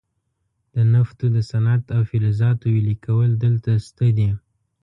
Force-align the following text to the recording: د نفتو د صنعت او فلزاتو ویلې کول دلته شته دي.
د 0.73 0.75
نفتو 0.93 1.25
د 1.35 1.37
صنعت 1.49 1.83
او 1.95 2.01
فلزاتو 2.09 2.65
ویلې 2.73 2.95
کول 3.05 3.29
دلته 3.43 3.71
شته 3.85 4.07
دي. 4.17 4.29